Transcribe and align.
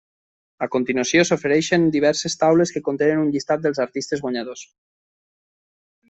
A 0.65 0.67
continuació 0.75 1.25
s'ofereixen 1.29 1.83
diverses 1.95 2.37
taules 2.43 2.73
que 2.75 2.83
contenen 2.87 3.21
un 3.25 3.29
llistat 3.35 3.61
dels 3.67 3.83
artistes 3.85 4.25
guanyadors. 4.25 4.65